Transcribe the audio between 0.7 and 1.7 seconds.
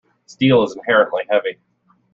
inherently heavy.